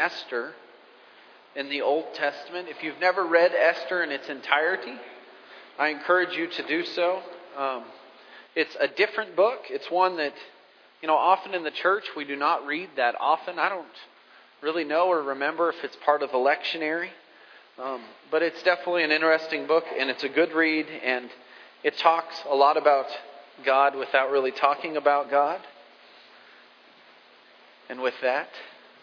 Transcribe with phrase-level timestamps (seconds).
[0.00, 0.52] Esther
[1.54, 2.68] in the Old Testament.
[2.68, 4.94] If you've never read Esther in its entirety,
[5.78, 7.20] I encourage you to do so.
[7.56, 7.84] Um,
[8.54, 9.60] it's a different book.
[9.68, 10.34] It's one that,
[11.02, 13.58] you know, often in the church we do not read that often.
[13.58, 13.86] I don't
[14.62, 17.10] really know or remember if it's part of the lectionary,
[17.78, 21.30] um, but it's definitely an interesting book and it's a good read and
[21.82, 23.06] it talks a lot about
[23.64, 25.60] God without really talking about God.
[27.88, 28.48] And with that,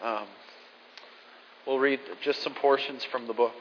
[0.02, 0.26] um,
[1.68, 3.52] we'll read just some portions from the book.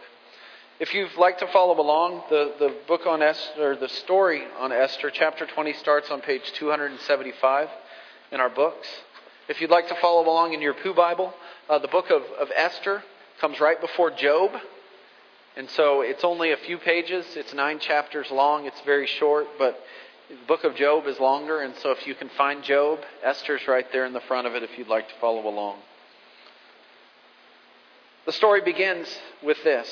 [0.79, 5.11] If you'd like to follow along, the, the book on Esther, the story on Esther,
[5.11, 7.67] chapter 20 starts on page 275
[8.31, 8.87] in our books.
[9.49, 11.33] If you'd like to follow along in your Pew Bible,
[11.69, 13.03] uh, the book of, of Esther
[13.41, 14.51] comes right before Job.
[15.57, 17.25] And so it's only a few pages.
[17.35, 18.67] It's nine chapters long.
[18.67, 19.77] It's very short, but
[20.29, 23.85] the book of Job is longer, and so if you can find Job, Esther's right
[23.91, 25.79] there in the front of it if you'd like to follow along.
[28.27, 29.07] The story begins
[29.41, 29.87] with this.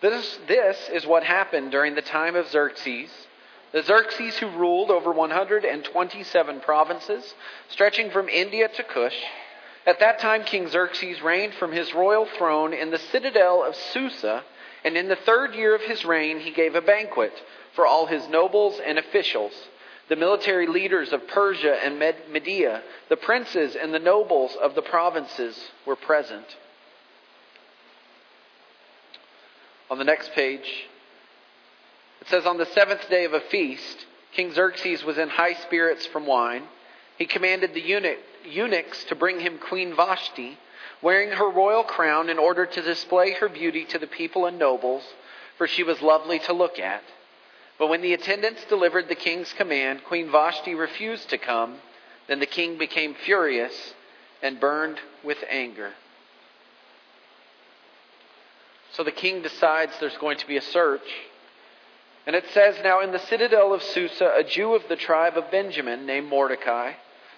[0.00, 3.10] This, this is what happened during the time of Xerxes,
[3.72, 7.34] the Xerxes who ruled over 127 provinces,
[7.70, 9.20] stretching from India to Cush.
[9.84, 14.44] At that time, King Xerxes reigned from his royal throne in the citadel of Susa,
[14.84, 17.32] and in the third year of his reign, he gave a banquet
[17.74, 19.54] for all his nobles and officials,
[20.08, 21.98] the military leaders of Persia and
[22.30, 26.56] Media, the princes and the nobles of the provinces were present.
[29.90, 30.86] On the next page,
[32.20, 36.06] it says, On the seventh day of a feast, King Xerxes was in high spirits
[36.06, 36.64] from wine.
[37.16, 40.58] He commanded the eunuchs to bring him Queen Vashti,
[41.00, 45.02] wearing her royal crown in order to display her beauty to the people and nobles,
[45.56, 47.02] for she was lovely to look at.
[47.78, 51.76] But when the attendants delivered the king's command, Queen Vashti refused to come.
[52.26, 53.94] Then the king became furious
[54.42, 55.92] and burned with anger.
[58.92, 61.08] So the king decides there's going to be a search.
[62.26, 65.50] And it says, Now in the citadel of Susa, a Jew of the tribe of
[65.50, 66.92] Benjamin named Mordecai,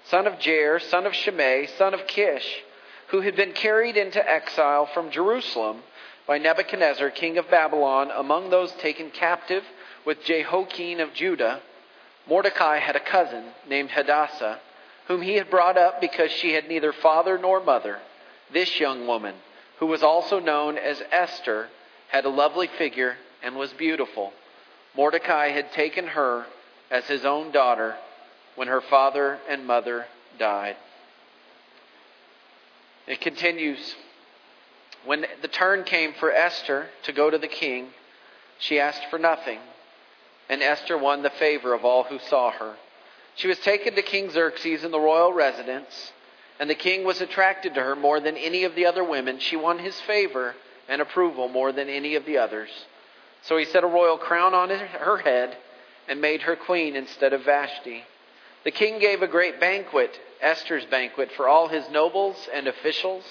[0.05, 2.63] son of Jair, son of Shimei, son of Kish,
[3.09, 5.83] who had been carried into exile from Jerusalem
[6.27, 9.65] by Nebuchadnezzar, king of Babylon, among those taken captive
[10.05, 11.61] with Jehoiachin of Judah,
[12.29, 14.61] Mordecai had a cousin named Hadassah,
[15.09, 17.99] whom he had brought up because she had neither father nor mother.
[18.53, 19.35] This young woman,
[19.81, 21.69] who was also known as Esther,
[22.09, 24.33] had a lovely figure and was beautiful.
[24.97, 26.47] Mordecai had taken her
[26.91, 27.97] as his own daughter
[28.55, 30.07] when her father and mother
[30.39, 30.77] died.
[33.07, 33.97] It continues.
[35.05, 37.89] When the turn came for Esther to go to the king,
[38.59, 39.59] she asked for nothing
[40.51, 42.75] and Esther won the favor of all who saw her.
[43.37, 46.13] She was taken to King Xerxes in the royal residence,
[46.61, 49.39] and the king was attracted to her more than any of the other women.
[49.41, 50.55] She won his favor
[50.89, 52.69] and approval more than any of the others.
[53.43, 55.57] So he set a royal crown on her head
[56.07, 58.05] and made her queen instead of Vashti.
[58.65, 63.25] The king gave a great banquet, Esther's banquet, for all his nobles and officials.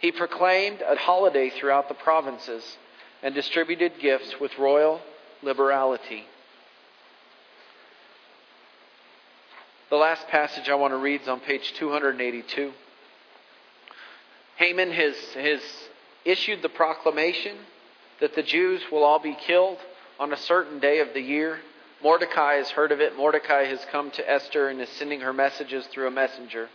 [0.00, 2.76] He proclaimed a holiday throughout the provinces
[3.22, 5.00] and distributed gifts with royal
[5.40, 6.26] liberality.
[9.88, 12.72] The last passage I want to read is on page 282.
[14.56, 15.60] Haman has, has
[16.24, 17.56] issued the proclamation
[18.20, 19.78] that the Jews will all be killed
[20.18, 21.60] on a certain day of the year.
[22.02, 23.16] Mordecai has heard of it.
[23.16, 26.68] Mordecai has come to Esther and is sending her messages through a messenger.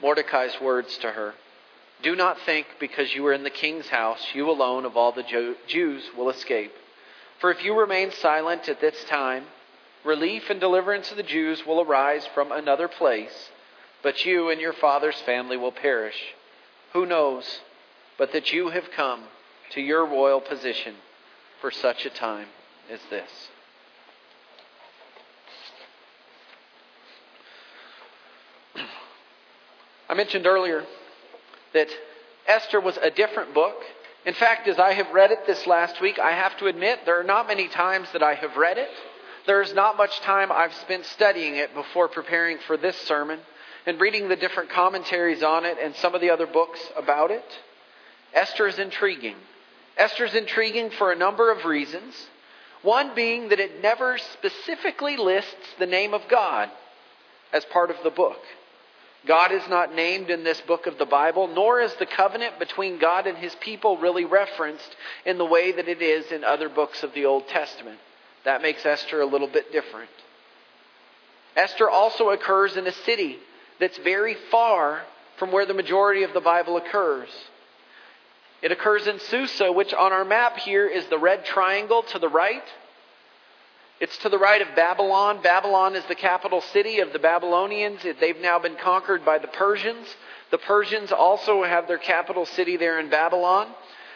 [0.00, 1.34] Mordecai's words to her
[2.00, 5.56] Do not think because you are in the king's house, you alone of all the
[5.66, 6.72] Jews will escape.
[7.40, 9.46] For if you remain silent at this time,
[10.04, 13.50] Relief and deliverance of the Jews will arise from another place,
[14.02, 16.34] but you and your father's family will perish.
[16.92, 17.60] Who knows
[18.18, 19.24] but that you have come
[19.70, 20.96] to your royal position
[21.60, 22.48] for such a time
[22.90, 23.30] as this?
[30.08, 30.84] I mentioned earlier
[31.74, 31.88] that
[32.46, 33.76] Esther was a different book.
[34.26, 37.20] In fact, as I have read it this last week, I have to admit there
[37.20, 38.90] are not many times that I have read it
[39.46, 43.40] there's not much time I've spent studying it before preparing for this sermon
[43.86, 47.44] and reading the different commentaries on it and some of the other books about it.
[48.32, 49.36] Esther is intriguing.
[49.96, 52.14] Esther is intriguing for a number of reasons.
[52.82, 56.70] One being that it never specifically lists the name of God
[57.52, 58.40] as part of the book.
[59.26, 62.98] God is not named in this book of the Bible, nor is the covenant between
[62.98, 67.04] God and his people really referenced in the way that it is in other books
[67.04, 67.98] of the Old Testament.
[68.44, 70.10] That makes Esther a little bit different.
[71.56, 73.38] Esther also occurs in a city
[73.78, 75.02] that's very far
[75.36, 77.28] from where the majority of the Bible occurs.
[78.62, 82.28] It occurs in Susa, which on our map here is the red triangle to the
[82.28, 82.62] right.
[84.00, 85.42] It's to the right of Babylon.
[85.42, 88.00] Babylon is the capital city of the Babylonians.
[88.20, 90.06] They've now been conquered by the Persians.
[90.50, 93.68] The Persians also have their capital city there in Babylon.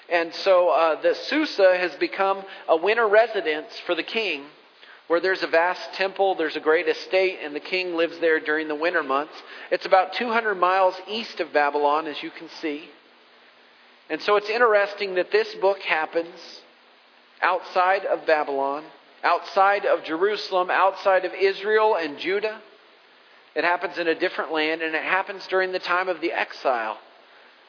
[0.08, 4.44] And so uh, the Susa has become a winter residence for the king,
[5.08, 8.69] where there's a vast temple, there's a great estate, and the king lives there during
[8.69, 9.35] the winter months.
[9.70, 12.88] It's about 200 miles east of Babylon, as you can see.
[14.08, 16.61] And so it's interesting that this book happens
[17.43, 18.85] outside of Babylon,
[19.25, 22.61] outside of Jerusalem, outside of Israel and Judah.
[23.56, 26.99] It happens in a different land, and it happens during the time of the exile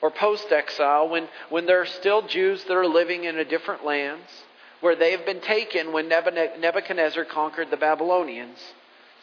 [0.02, 3.86] or post exile when, when there are still Jews that are living in a different
[3.86, 4.30] lands
[4.82, 8.60] where they have been taken when Nebuchadnezzar conquered the Babylonians.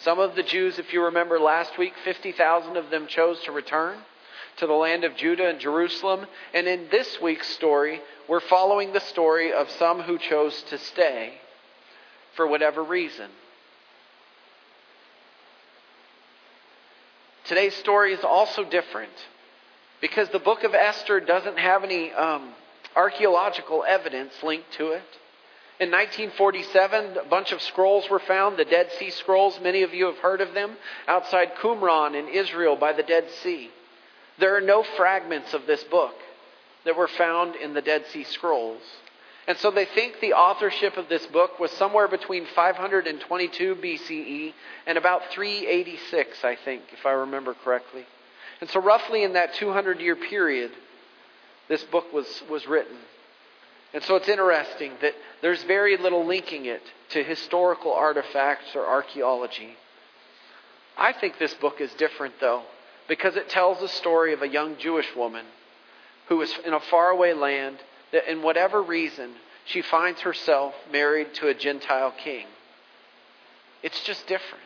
[0.01, 3.99] Some of the Jews, if you remember last week, 50,000 of them chose to return
[4.57, 6.27] to the land of Judah and Jerusalem.
[6.53, 11.35] And in this week's story, we're following the story of some who chose to stay
[12.35, 13.31] for whatever reason.
[17.45, 19.13] Today's story is also different
[20.05, 22.53] because the book of Esther doesn't have any um,
[22.95, 25.03] archaeological evidence linked to it.
[25.81, 29.59] In 1947, a bunch of scrolls were found, the Dead Sea Scrolls.
[29.63, 30.77] Many of you have heard of them,
[31.09, 33.71] outside Qumran in Israel by the Dead Sea.
[34.39, 36.17] There are no fragments of this book
[36.85, 38.83] that were found in the Dead Sea Scrolls.
[39.49, 44.53] And so they think the authorship of this book was somewhere between 522 BCE
[44.87, 48.05] and about 386, I think, if I remember correctly.
[48.61, 50.73] And so, roughly in that 200 year period,
[51.69, 52.97] this book was, was written.
[53.93, 59.77] And so it's interesting that there's very little linking it to historical artifacts or archaeology.
[60.99, 62.63] I think this book is different, though
[63.09, 65.45] because it tells the story of a young Jewish woman
[66.29, 67.79] who is in a faraway land
[68.13, 69.33] that, in whatever reason,
[69.67, 72.47] she finds herself married to a Gentile king.
[73.83, 74.65] It's just different.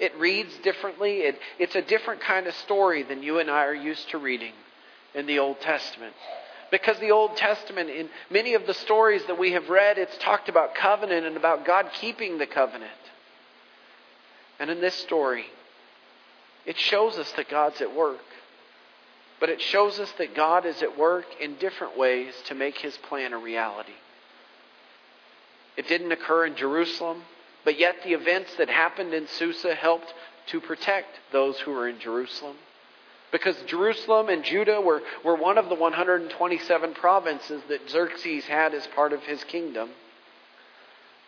[0.00, 1.18] It reads differently.
[1.18, 4.54] It, it's a different kind of story than you and I are used to reading
[5.14, 6.14] in the Old Testament.
[6.70, 10.48] Because the Old Testament, in many of the stories that we have read, it's talked
[10.48, 12.90] about covenant and about God keeping the covenant.
[14.58, 15.46] And in this story,
[16.64, 18.18] it shows us that God's at work.
[19.38, 22.96] But it shows us that God is at work in different ways to make his
[22.98, 23.92] plan a reality.
[25.76, 27.22] It didn't occur in Jerusalem,
[27.64, 30.12] but yet the events that happened in Susa helped
[30.48, 32.56] to protect those who were in Jerusalem.
[33.32, 38.86] Because Jerusalem and Judah were, were one of the 127 provinces that Xerxes had as
[38.88, 39.90] part of his kingdom.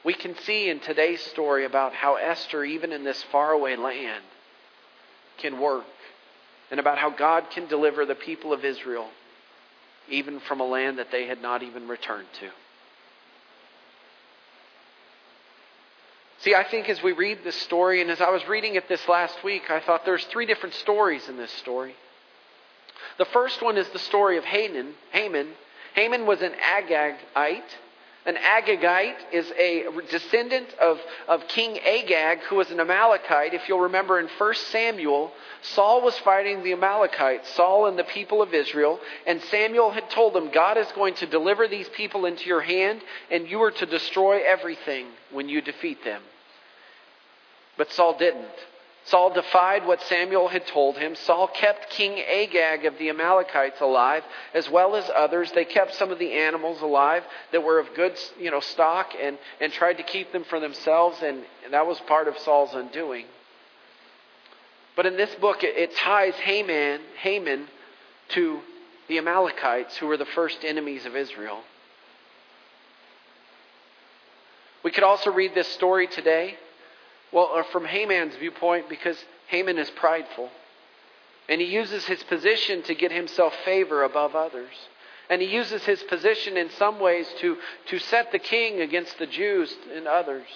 [0.05, 4.25] We can see in today's story about how Esther, even in this faraway land,
[5.39, 5.85] can work
[6.73, 9.09] and about how God can deliver the people of Israel
[10.09, 12.51] even from a land that they had not even returned to.
[16.43, 19.07] See, I think as we read this story, and as I was reading it this
[19.09, 21.95] last week, I thought there's three different stories in this story.
[23.19, 24.95] The first one is the story of Haman.
[25.13, 25.49] Haman,
[25.95, 27.63] Haman was an Agagite,
[28.25, 33.53] an Agagite is a descendant of, of King Agag, who was an Amalekite.
[33.53, 38.41] If you'll remember in 1 Samuel, Saul was fighting the Amalekites, Saul and the people
[38.41, 42.47] of Israel, and Samuel had told them, God is going to deliver these people into
[42.47, 43.01] your hand,
[43.31, 46.23] and you are to destroy everything when you defeat them.
[47.83, 48.47] But Saul didn't.
[49.07, 51.17] Saul defied what Samuel had told him.
[51.17, 54.23] Saul kept King Agag of the Amalekites alive,
[54.55, 55.51] as well as others.
[55.51, 59.37] They kept some of the animals alive that were of good you know, stock and,
[59.61, 63.27] and tried to keep them for themselves, and, that was part of Saul's undoing.
[64.95, 67.67] But in this book, it, it ties Haman, Haman
[68.29, 68.61] to
[69.09, 71.63] the Amalekites, who were the first enemies of Israel.
[74.85, 76.59] We could also read this story today
[77.33, 79.17] well, or from Haman's viewpoint, because
[79.49, 80.51] Haman is prideful.
[81.49, 84.73] And he uses his position to get himself favor above others.
[85.29, 89.27] And he uses his position in some ways to, to set the king against the
[89.27, 90.47] Jews and others.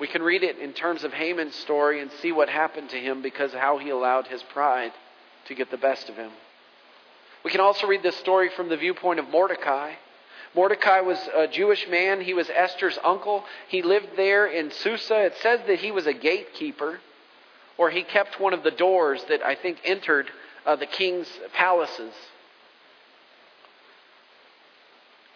[0.00, 3.22] We can read it in terms of Haman's story and see what happened to him
[3.22, 4.92] because how he allowed his pride
[5.46, 6.32] to get the best of him.
[7.44, 9.92] We can also read this story from the viewpoint of Mordecai.
[10.54, 12.20] Mordecai was a Jewish man.
[12.20, 13.44] He was Esther's uncle.
[13.68, 15.24] He lived there in Susa.
[15.24, 17.00] It says that he was a gatekeeper,
[17.76, 20.30] or he kept one of the doors that I think entered
[20.64, 22.12] uh, the king's palaces.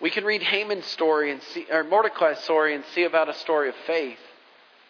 [0.00, 3.68] We can read Haman's story and see, or Mordecai's story and see about a story
[3.68, 4.20] of faith.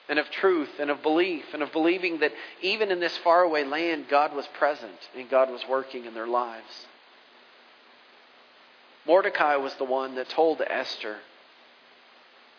[0.09, 2.33] and of truth and of belief and of believing that
[2.63, 6.87] even in this faraway land, God was present and God was working in their lives.
[9.09, 11.17] Mordecai was the one that told Esther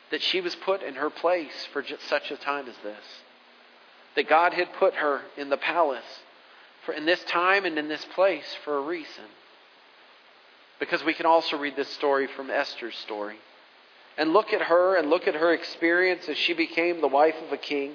[0.09, 3.05] that she was put in her place for just such a time as this.
[4.15, 6.21] That God had put her in the palace
[6.83, 9.25] for in this time and in this place for a reason.
[10.79, 13.37] Because we can also read this story from Esther's story.
[14.17, 17.53] And look at her and look at her experience as she became the wife of
[17.53, 17.93] a king.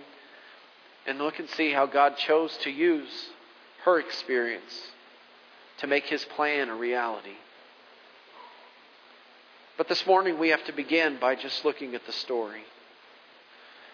[1.06, 3.30] And look and see how God chose to use
[3.84, 4.92] her experience
[5.78, 7.37] to make his plan a reality.
[9.76, 12.62] But this morning we have to begin by just looking at the story.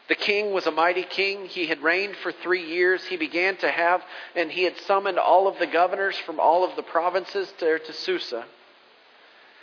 [0.09, 1.47] The king was a mighty king.
[1.47, 3.05] He had reigned for three years.
[3.05, 4.03] He began to have,
[4.35, 7.93] and he had summoned all of the governors from all of the provinces there to
[7.93, 8.45] Susa.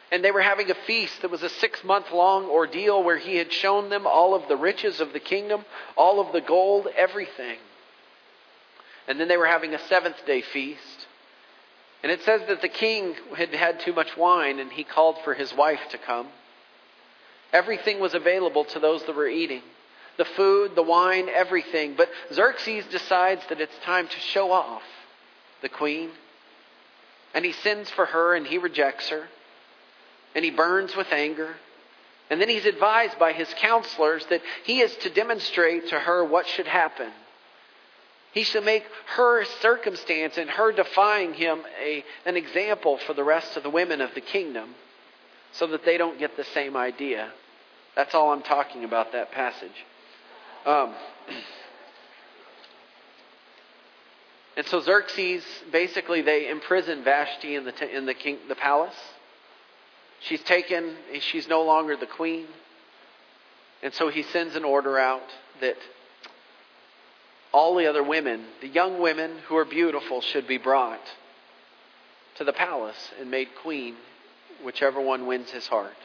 [0.10, 3.36] And they were having a feast that was a six month long ordeal where he
[3.36, 5.66] had shown them all of the riches of the kingdom,
[5.98, 7.58] all of the gold, everything.
[9.08, 10.97] And then they were having a seventh day feast.
[12.04, 15.34] And it says that the king had had too much wine and he called for
[15.34, 16.28] his wife to come.
[17.52, 19.62] Everything was available to those that were eating
[20.18, 21.94] the food, the wine, everything.
[21.96, 24.84] But Xerxes decides that it's time to show off
[25.62, 26.10] the queen.
[27.34, 29.28] And he sends for her and he rejects her.
[30.36, 31.56] And he burns with anger.
[32.30, 36.48] And then he's advised by his counselors that he is to demonstrate to her what
[36.48, 37.12] should happen.
[38.38, 38.84] He should make
[39.16, 44.00] her circumstance and her defying him a, an example for the rest of the women
[44.00, 44.76] of the kingdom
[45.54, 47.32] so that they don't get the same idea.
[47.96, 49.84] That's all I'm talking about, that passage.
[50.68, 50.94] Um,
[54.58, 58.94] and so Xerxes, basically, they imprison Vashti in the, in the, king, the palace.
[60.20, 62.46] She's taken, she's no longer the queen.
[63.82, 65.28] And so he sends an order out
[65.60, 65.78] that
[67.54, 71.02] all the other women, the young women who are beautiful, should be brought
[72.38, 73.96] to the palace and made queen,
[74.64, 75.96] whichever one wins his heart.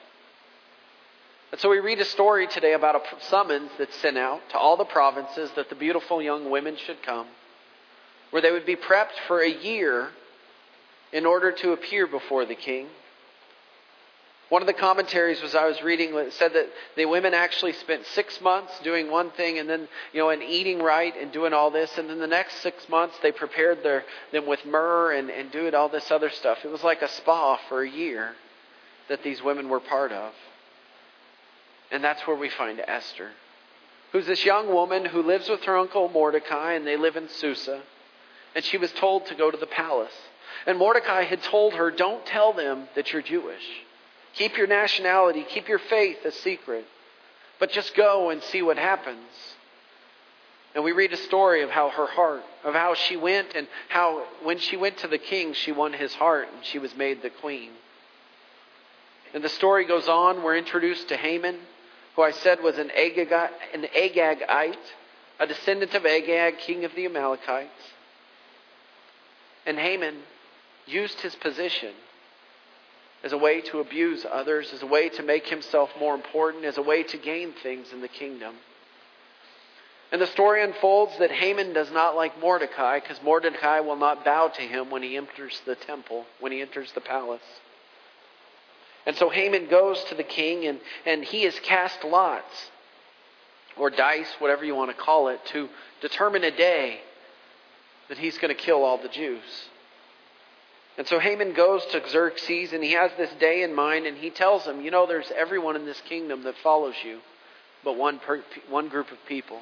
[1.50, 4.78] And so we read a story today about a summons that's sent out to all
[4.78, 7.26] the provinces that the beautiful young women should come,
[8.30, 10.08] where they would be prepped for a year
[11.12, 12.86] in order to appear before the king.
[14.52, 18.38] One of the commentaries was I was reading said that the women actually spent six
[18.38, 21.96] months doing one thing and then, you know, and eating right and doing all this.
[21.96, 25.74] And then the next six months they prepared their, them with myrrh and, and doing
[25.74, 26.66] all this other stuff.
[26.66, 28.34] It was like a spa for a year
[29.08, 30.34] that these women were part of.
[31.90, 33.30] And that's where we find Esther,
[34.12, 37.80] who's this young woman who lives with her uncle Mordecai, and they live in Susa.
[38.54, 40.12] And she was told to go to the palace.
[40.66, 43.64] And Mordecai had told her, Don't tell them that you're Jewish.
[44.34, 46.86] Keep your nationality, keep your faith a secret.
[47.58, 49.28] But just go and see what happens.
[50.74, 54.24] And we read a story of how her heart, of how she went, and how
[54.42, 57.30] when she went to the king, she won his heart and she was made the
[57.30, 57.70] queen.
[59.34, 60.42] And the story goes on.
[60.42, 61.58] We're introduced to Haman,
[62.16, 63.32] who I said was an, Agag,
[63.74, 64.76] an Agagite,
[65.38, 67.70] a descendant of Agag, king of the Amalekites.
[69.66, 70.16] And Haman
[70.86, 71.92] used his position
[73.22, 76.78] as a way to abuse others, as a way to make himself more important, as
[76.78, 78.54] a way to gain things in the kingdom.
[80.10, 84.48] And the story unfolds that Haman does not like Mordecai because Mordecai will not bow
[84.48, 87.40] to him when he enters the temple, when he enters the palace.
[89.06, 92.70] And so Haman goes to the king and, and he has cast lots
[93.76, 95.68] or dice, whatever you want to call it, to
[96.02, 97.00] determine a day
[98.08, 99.40] that he's going to kill all the Jews.
[101.02, 104.30] And so Haman goes to Xerxes and he has this day in mind and he
[104.30, 107.18] tells him, You know, there's everyone in this kingdom that follows you,
[107.82, 109.58] but one, per, one group of people.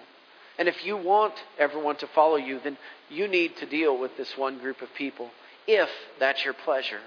[0.58, 2.76] And if you want everyone to follow you, then
[3.08, 5.30] you need to deal with this one group of people,
[5.66, 7.00] if that's your pleasure.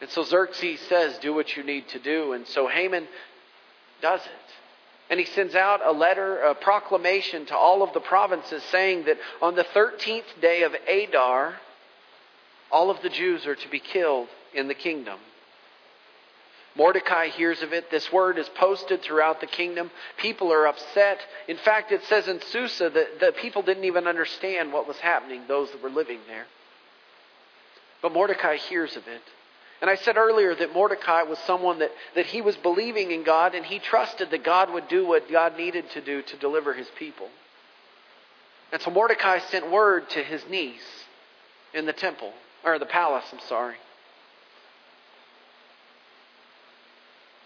[0.00, 2.32] And so Xerxes says, Do what you need to do.
[2.32, 3.06] And so Haman
[4.00, 5.10] does it.
[5.10, 9.18] And he sends out a letter, a proclamation to all of the provinces saying that
[9.42, 11.56] on the 13th day of Adar,
[12.70, 15.18] all of the Jews are to be killed in the kingdom.
[16.76, 17.90] Mordecai hears of it.
[17.90, 19.90] This word is posted throughout the kingdom.
[20.18, 21.18] People are upset.
[21.48, 25.42] In fact, it says in Susa that the people didn't even understand what was happening,
[25.48, 26.46] those that were living there.
[28.02, 29.22] But Mordecai hears of it.
[29.80, 33.54] And I said earlier that Mordecai was someone that, that he was believing in God
[33.54, 36.88] and he trusted that God would do what God needed to do to deliver his
[36.98, 37.28] people.
[38.72, 41.04] And so Mordecai sent word to his niece
[41.74, 42.32] in the temple,
[42.66, 43.76] or the palace, I'm sorry.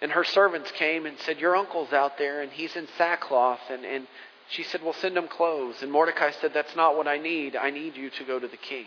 [0.03, 3.61] And her servants came and said, Your uncle's out there and he's in sackcloth.
[3.71, 4.07] And, and
[4.49, 5.83] she said, Well, send him clothes.
[5.83, 7.55] And Mordecai said, That's not what I need.
[7.55, 8.87] I need you to go to the king.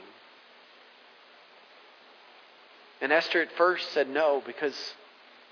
[2.99, 4.75] And Esther at first said no because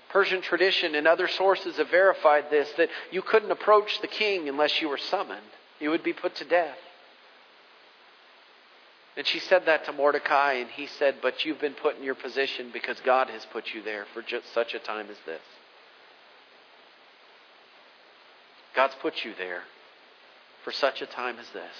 [0.08, 4.80] Persian tradition and other sources have verified this that you couldn't approach the king unless
[4.80, 5.40] you were summoned.
[5.78, 6.78] You would be put to death.
[9.16, 12.14] And she said that to Mordecai, and he said, But you've been put in your
[12.14, 15.42] position because God has put you there for just such a time as this.
[18.74, 19.64] God's put you there
[20.64, 21.74] for such a time as this.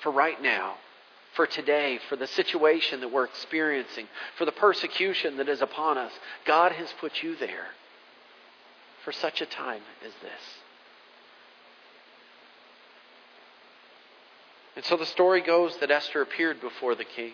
[0.00, 0.74] For right now,
[1.34, 6.12] for today, for the situation that we're experiencing, for the persecution that is upon us.
[6.44, 7.68] God has put you there
[9.04, 10.61] for such a time as this.
[14.74, 17.32] And so the story goes that Esther appeared before the king.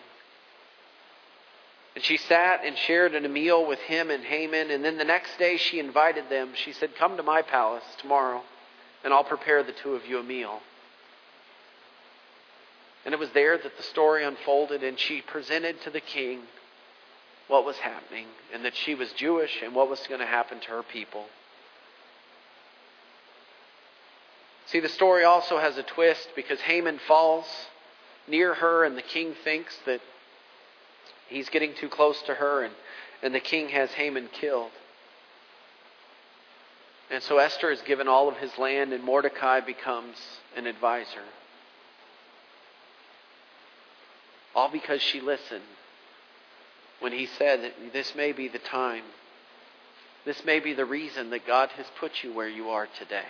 [1.95, 4.71] And she sat and shared in a meal with him and Haman.
[4.71, 6.51] And then the next day she invited them.
[6.55, 8.41] She said, Come to my palace tomorrow,
[9.03, 10.59] and I'll prepare the two of you a meal.
[13.05, 16.41] And it was there that the story unfolded, and she presented to the king
[17.47, 20.67] what was happening, and that she was Jewish and what was going to happen to
[20.67, 21.25] her people.
[24.71, 27.45] See, the story also has a twist because Haman falls
[28.27, 29.99] near her, and the king thinks that
[31.27, 32.73] he's getting too close to her, and,
[33.23, 34.69] and the king has Haman killed.
[37.09, 40.17] And so Esther is given all of his land, and Mordecai becomes
[40.55, 41.23] an advisor.
[44.53, 45.63] All because she listened
[46.99, 49.03] when he said that this may be the time,
[50.25, 53.25] this may be the reason that God has put you where you are today.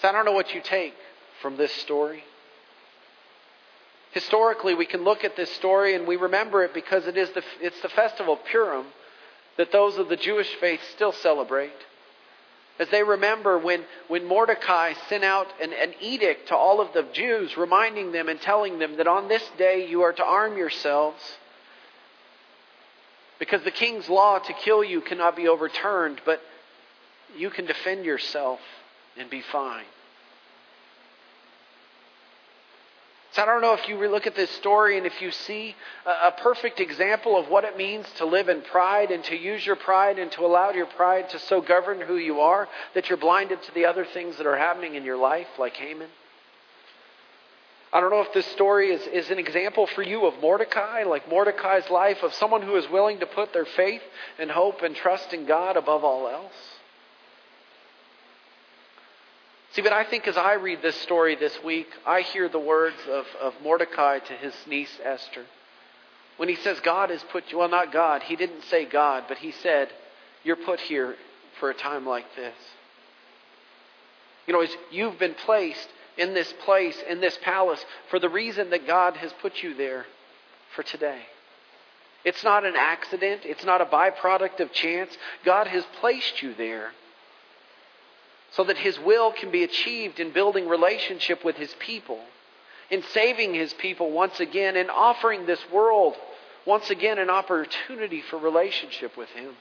[0.00, 0.94] So I don't know what you take
[1.42, 2.24] from this story.
[4.12, 7.42] Historically, we can look at this story and we remember it because it is the,
[7.60, 8.86] it's the festival of Purim
[9.56, 11.72] that those of the Jewish faith still celebrate.
[12.78, 17.02] As they remember when, when Mordecai sent out an, an edict to all of the
[17.12, 21.20] Jews, reminding them and telling them that on this day you are to arm yourselves
[23.40, 26.40] because the king's law to kill you cannot be overturned, but
[27.36, 28.60] you can defend yourself
[29.18, 29.84] and be fine.
[33.32, 35.76] So I don't know if you look at this story and if you see
[36.06, 39.76] a, perfect example of what it means to live in pride and to use your
[39.76, 43.62] pride and to allow your pride to so govern who you are that you're blinded
[43.62, 46.08] to the other things that are happening in your life, like Haman.
[47.92, 51.28] I don't know if this story is, is an example for you of Mordecai, like
[51.28, 54.02] Mordecai's life, of someone who is willing to put their faith
[54.38, 56.77] and hope and trust in God above all else.
[59.78, 62.96] See, but I think as I read this story this week, I hear the words
[63.08, 65.44] of, of Mordecai to his niece Esther.
[66.36, 69.38] When he says, God has put you, well, not God, he didn't say God, but
[69.38, 69.90] he said,
[70.42, 71.14] You're put here
[71.60, 72.56] for a time like this.
[74.48, 78.84] You know, you've been placed in this place, in this palace, for the reason that
[78.84, 80.06] God has put you there
[80.74, 81.20] for today.
[82.24, 85.16] It's not an accident, it's not a byproduct of chance.
[85.44, 86.90] God has placed you there
[88.52, 92.20] so that his will can be achieved in building relationship with his people,
[92.90, 96.14] in saving his people once again, and offering this world
[96.66, 99.54] once again an opportunity for relationship with him.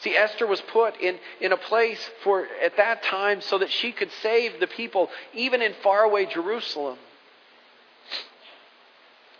[0.00, 3.92] See, Esther was put in, in a place for at that time so that she
[3.92, 6.98] could save the people, even in faraway Jerusalem,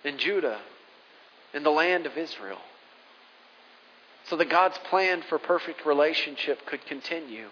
[0.03, 0.59] in Judah,
[1.53, 2.59] in the land of Israel
[4.29, 7.49] so that God's plan for perfect relationship could continue.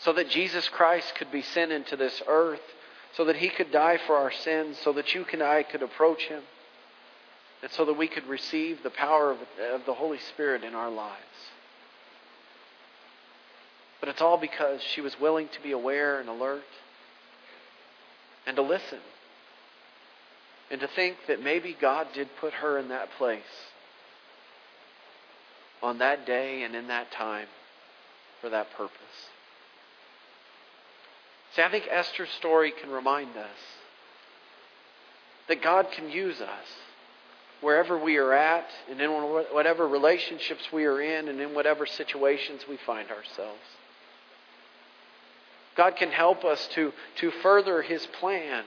[0.00, 2.60] So that Jesus Christ could be sent into this earth,
[3.14, 6.24] so that he could die for our sins, so that you and I could approach
[6.24, 6.42] him,
[7.62, 9.38] and so that we could receive the power of,
[9.72, 11.22] of the Holy Spirit in our lives.
[14.00, 16.62] But it's all because she was willing to be aware and alert
[18.46, 19.00] and to listen
[20.70, 23.40] and to think that maybe God did put her in that place
[25.82, 27.48] on that day and in that time
[28.40, 28.94] for that purpose.
[31.54, 33.58] See, I think Esther's story can remind us
[35.48, 36.66] that God can use us
[37.60, 42.62] wherever we are at and in whatever relationships we are in and in whatever situations
[42.68, 43.60] we find ourselves.
[45.76, 48.64] God can help us to, to further His plan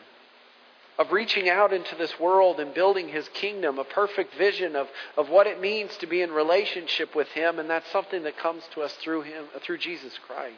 [0.99, 5.29] of reaching out into this world and building his kingdom, a perfect vision of, of
[5.29, 8.81] what it means to be in relationship with him, and that's something that comes to
[8.81, 10.57] us through him, uh, through Jesus Christ.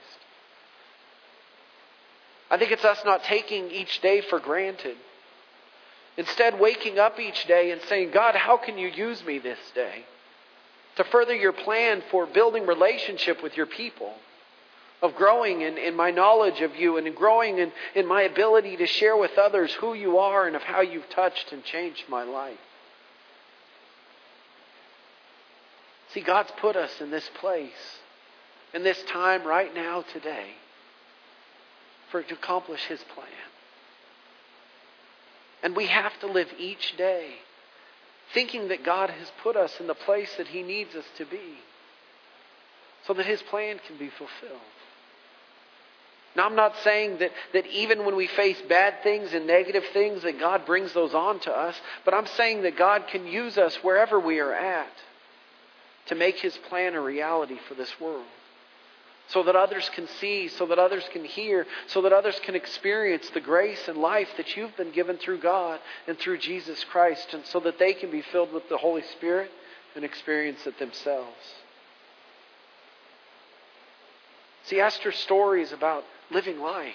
[2.50, 4.98] I think it's us not taking each day for granted.
[6.18, 10.06] Instead, waking up each day and saying, God, how can you use me this day?
[10.98, 14.12] To further your plan for building relationship with your people,
[15.02, 18.86] of growing in, in my knowledge of you and growing in, in my ability to
[18.86, 22.60] share with others who you are and of how you've touched and changed my life.
[26.14, 28.00] See, God's put us in this place,
[28.74, 30.52] in this time right now, today,
[32.12, 33.28] for to accomplish His plan.
[35.64, 37.36] And we have to live each day
[38.34, 41.60] thinking that God has put us in the place that He needs us to be
[43.08, 44.62] so that His plan can be fulfilled.
[46.36, 50.24] Now, I'm not saying that, that even when we face bad things and negative things,
[50.24, 53.76] that God brings those on to us, but I'm saying that God can use us
[53.84, 54.94] wherever we are at
[56.08, 58.26] to make His plan a reality for this world.
[59.28, 63.30] So that others can see, so that others can hear, so that others can experience
[63.30, 67.46] the grace and life that you've been given through God and through Jesus Christ, and
[67.46, 69.52] so that they can be filled with the Holy Spirit
[69.96, 71.56] and experience it themselves.
[74.64, 76.94] See, Esther's story is about living life.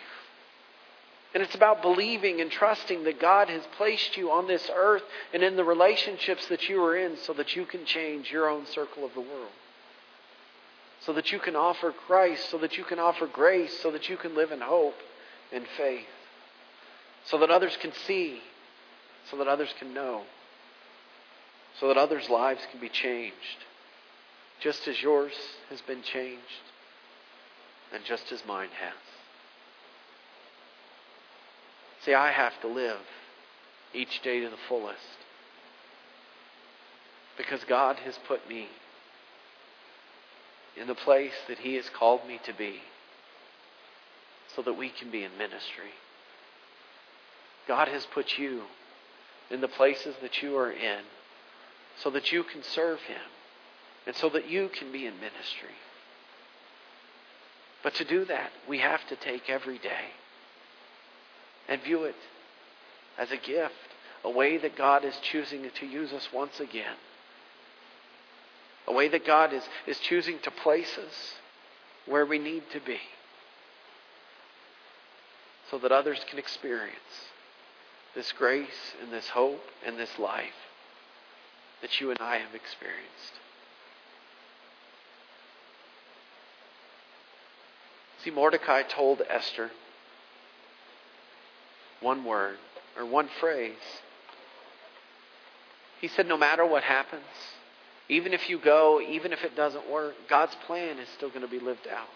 [1.35, 5.03] And it's about believing and trusting that God has placed you on this earth
[5.35, 8.65] and in the relationships that you are in so that you can change your own
[8.67, 9.53] circle of the world.
[11.01, 14.17] So that you can offer Christ, so that you can offer grace, so that you
[14.17, 14.97] can live in hope
[15.53, 16.07] and faith.
[17.27, 18.41] So that others can see,
[19.31, 20.23] so that others can know,
[21.79, 23.65] so that others' lives can be changed,
[24.61, 25.33] just as yours
[25.69, 26.41] has been changed,
[27.93, 29.16] and just as mine has.
[32.07, 33.01] See, I have to live
[33.93, 35.19] each day to the fullest
[37.37, 38.69] because God has put me
[40.77, 42.77] in the place that He has called me to be
[44.55, 45.91] so that we can be in ministry.
[47.67, 48.63] God has put you
[49.51, 51.01] in the places that you are in
[52.01, 53.21] so that you can serve Him
[54.07, 55.75] and so that you can be in ministry.
[57.83, 60.13] But to do that, we have to take every day
[61.69, 62.17] and view it
[63.19, 63.75] as a gift,
[64.25, 66.97] a way that God is choosing to use us once again,
[68.87, 71.35] a way that God is, is choosing to place us
[72.07, 73.01] where we need to be
[75.71, 76.95] so that others can experience
[78.15, 80.55] this grace and this hope and this life
[81.83, 83.33] that you and I have experienced.
[88.25, 89.71] See, Mordecai told Esther,
[92.01, 92.59] one word
[92.97, 93.75] or one phrase.
[96.01, 97.25] He said, No matter what happens,
[98.09, 101.49] even if you go, even if it doesn't work, God's plan is still going to
[101.49, 102.09] be lived out.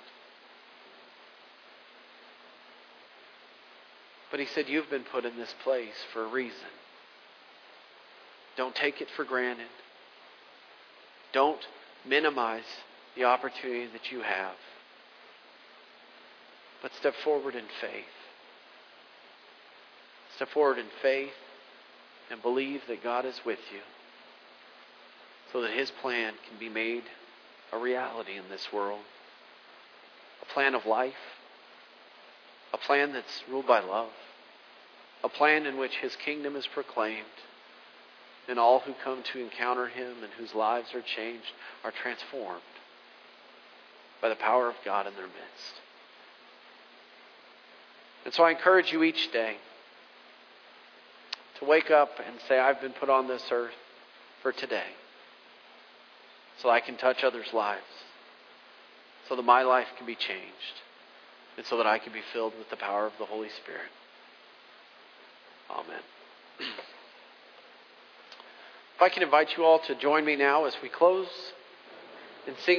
[4.30, 6.68] But he said, You've been put in this place for a reason.
[8.56, 9.66] Don't take it for granted.
[11.32, 11.60] Don't
[12.06, 12.64] minimize
[13.16, 14.54] the opportunity that you have.
[16.82, 18.04] But step forward in faith.
[20.40, 21.34] Step forward in faith
[22.30, 23.80] and believe that God is with you
[25.52, 27.02] so that His plan can be made
[27.74, 29.02] a reality in this world.
[30.40, 31.12] A plan of life,
[32.72, 34.12] a plan that's ruled by love,
[35.22, 37.26] a plan in which His kingdom is proclaimed,
[38.48, 41.52] and all who come to encounter Him and whose lives are changed
[41.84, 42.62] are transformed
[44.22, 45.74] by the power of God in their midst.
[48.24, 49.58] And so I encourage you each day
[51.60, 53.74] to wake up and say, I've been put on this earth
[54.42, 54.88] for today
[56.60, 57.82] so I can touch others' lives,
[59.28, 60.82] so that my life can be changed,
[61.56, 63.90] and so that I can be filled with the power of the Holy Spirit.
[65.70, 66.02] Amen.
[68.96, 71.28] If I can invite you all to join me now as we close
[72.46, 72.78] and singing.